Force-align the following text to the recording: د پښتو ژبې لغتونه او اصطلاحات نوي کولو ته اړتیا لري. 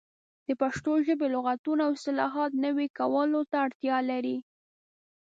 د 0.47 0.49
پښتو 0.61 0.91
ژبې 1.05 1.27
لغتونه 1.35 1.81
او 1.85 1.91
اصطلاحات 1.97 2.51
نوي 2.65 2.87
کولو 2.97 3.41
ته 3.49 3.55
اړتیا 3.65 3.97
لري. 4.09 4.37